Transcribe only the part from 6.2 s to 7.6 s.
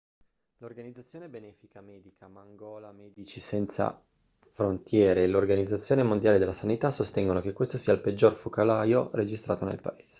della sanità sostengono che